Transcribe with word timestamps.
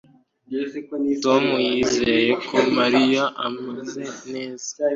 tom 1.23 1.43
yizeye 1.69 2.33
ko 2.47 2.57
mariya 2.77 3.23
ameze 3.47 4.01
neza 4.33 4.69